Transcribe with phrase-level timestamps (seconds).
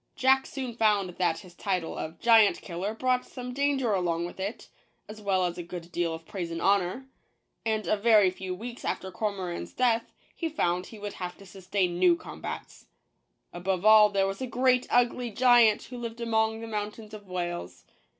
[0.15, 4.67] Jack soon found that his title of" Giant Killer" brought some danger along with it,
[5.07, 7.05] as well as a good deal of praise and honor;
[7.67, 11.99] and a very few weeks after Cormoran's death he found he would have to sustain
[11.99, 12.87] new combats.
[13.53, 17.83] Above all, there was a great ugly giant who lived among the mountains of Wales.